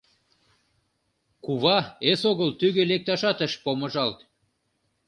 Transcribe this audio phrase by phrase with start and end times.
[1.43, 1.77] Кува
[2.11, 4.19] эсогыл тӱгӧ лекташат ыш помыжалт.